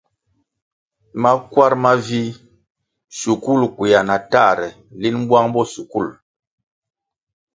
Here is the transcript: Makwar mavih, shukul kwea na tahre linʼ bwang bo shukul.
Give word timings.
Makwar 1.21 1.73
mavih, 1.83 2.31
shukul 3.17 3.61
kwea 3.75 4.01
na 4.07 4.15
tahre 4.31 4.69
linʼ 5.01 5.19
bwang 5.27 5.47
bo 5.53 5.61
shukul. 5.73 6.07